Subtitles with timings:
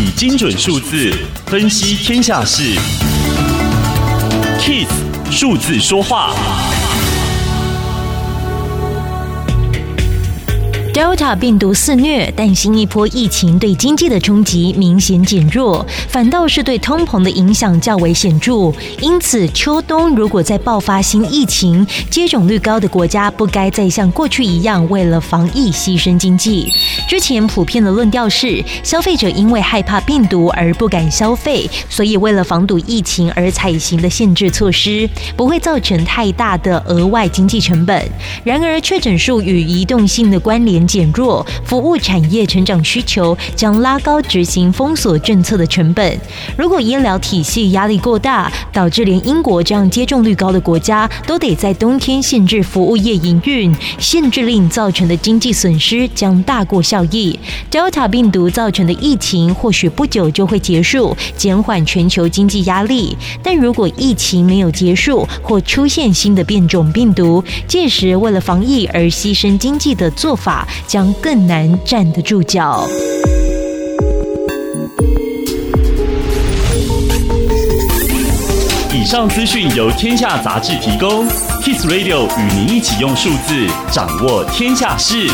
[0.00, 1.12] 以精准数字
[1.46, 2.62] 分析天下事
[4.60, 4.86] ，KISS
[5.28, 6.32] 数字说话。
[10.98, 18.72] Delta 病毒肆虐，但新一波疫情对经济的冲击明显减弱，反倒是对通膨的影响较为显著。
[19.00, 26.68] 因此，秋冬如果再爆发新疫情，接种率高的国家不该再像过去一样为了防疫牺牲经济。
[27.08, 38.04] 之前普遍的论调是，消费者因为害怕病毒而不敢消费，所以为了防堵疫情而采行的限制措施，不会造成太大的额外经济成本。
[38.42, 46.18] 然而，确诊数与移动性的关联减弱，服务产业成长需求将拉高执行封锁政策的成本。
[46.56, 57.38] 如果医疗体系压力过大，导致连英国这样接种率高的国家都得在冬天限制服务业营运，限制令造成的经济损失将大过效益。
[57.70, 63.14] Delta 病毒造成的疫情或许不久就会结束，减缓全球经济压力。
[63.42, 72.86] 但如果疫情没有结束，或出现新的变种病毒，届时为了防疫而牺牲经济的做法，将更难站得住脚。
[78.92, 81.26] 以上资讯由天下杂志提供
[81.62, 85.28] ，Kiss Radio 与您一起用数字掌握天下事。